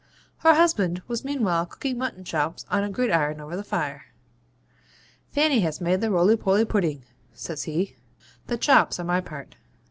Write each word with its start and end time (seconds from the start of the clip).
Her 0.39 0.55
husband 0.55 1.03
'was 1.07 1.23
meanwhile 1.23 1.67
cooking 1.67 1.99
mutton 1.99 2.23
chops 2.23 2.65
on 2.71 2.83
a 2.83 2.89
gridiron 2.89 3.39
over 3.39 3.55
the 3.55 3.63
fire. 3.63 4.05
Fanny 5.29 5.59
has 5.59 5.79
made 5.79 6.01
the 6.01 6.09
roly 6.09 6.35
poly 6.35 6.65
pudding,' 6.65 7.05
says 7.33 7.65
he; 7.65 7.97
the 8.47 8.57
chops 8.57 8.99
are 8.99 9.03
my 9.03 9.21
part. 9.21 9.57